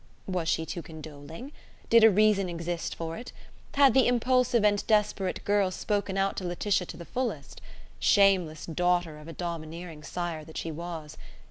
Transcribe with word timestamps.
Was 0.25 0.49
she 0.49 0.65
too 0.65 0.81
condoling? 0.81 1.51
Did 1.91 2.03
a 2.03 2.09
reason 2.09 2.49
exist 2.49 2.95
for 2.95 3.17
it? 3.17 3.31
Had 3.75 3.93
the 3.93 4.07
impulsive 4.07 4.65
and 4.65 4.83
desperate 4.87 5.45
girl 5.45 5.69
spoken 5.69 6.17
out 6.17 6.35
to 6.37 6.43
Laetitia 6.43 6.87
to 6.87 6.97
the 6.97 7.05
fullest? 7.05 7.61
shameless 7.99 8.65
daughter 8.65 9.19
of 9.19 9.27
a 9.27 9.33
domineering 9.33 10.01
sire 10.01 10.43
that 10.43 10.57
she 10.57 10.71
was! 10.71 11.19